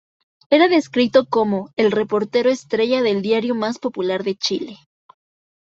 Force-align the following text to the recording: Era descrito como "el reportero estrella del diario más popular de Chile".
Era 0.49 0.67
descrito 0.67 1.29
como 1.29 1.69
"el 1.75 1.91
reportero 1.91 2.49
estrella 2.49 3.03
del 3.03 3.21
diario 3.21 3.53
más 3.53 3.77
popular 3.77 4.23
de 4.23 4.33
Chile". 4.33 4.79